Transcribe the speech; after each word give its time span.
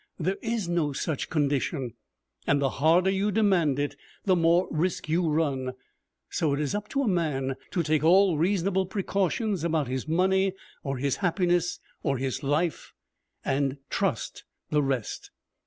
There 0.19 0.39
is 0.41 0.67
no 0.67 0.93
such 0.93 1.29
condition, 1.29 1.93
and 2.47 2.59
the 2.59 2.71
harder 2.81 3.11
you 3.11 3.29
demand 3.31 3.77
it, 3.77 3.95
the 4.25 4.35
more 4.35 4.67
risk 4.71 5.07
you 5.07 5.29
run. 5.29 5.73
So 6.27 6.55
it 6.55 6.59
is 6.59 6.73
up 6.73 6.87
to 6.87 7.03
a 7.03 7.07
man 7.07 7.55
to 7.69 7.83
take 7.83 8.03
all 8.03 8.35
reasonable 8.35 8.87
precautions 8.87 9.63
about 9.63 9.87
his 9.87 10.07
money, 10.07 10.53
or 10.83 10.97
his 10.97 11.17
happiness, 11.17 11.79
or 12.01 12.17
his 12.17 12.41
life, 12.41 12.93
and 13.45 13.77
trust 13.91 14.43
the 14.71 14.81
rest. 14.81 15.29